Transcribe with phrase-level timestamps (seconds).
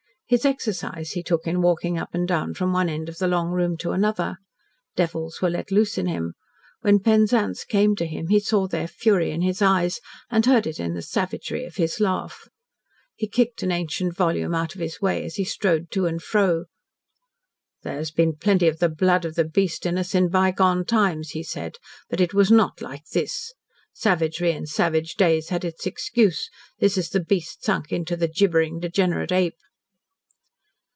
[0.31, 3.49] His exercise he took in walking up and down from one end of the long
[3.51, 4.37] room to another.
[4.95, 6.35] Devils were let loose in him.
[6.79, 10.79] When Penzance came to him, he saw their fury in his eyes, and heard it
[10.79, 12.47] in the savagery of his laugh.
[13.17, 16.63] He kicked an ancient volume out of his way as he strode to and fro.
[17.83, 21.31] "There has been plenty of the blood of the beast in us in bygone times,"
[21.31, 21.75] he said,
[22.09, 23.53] "but it was not like this.
[23.91, 26.49] Savagery in savage days had its excuse.
[26.79, 29.57] This is the beast sunk into the gibbering, degenerate ape."